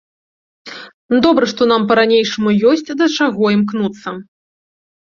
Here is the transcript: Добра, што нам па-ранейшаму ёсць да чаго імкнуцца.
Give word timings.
Добра, 1.25 1.45
што 1.53 1.61
нам 1.73 1.85
па-ранейшаму 1.91 2.57
ёсць 2.73 2.85
да 3.05 3.13
чаго 3.17 3.43
імкнуцца. 3.59 4.21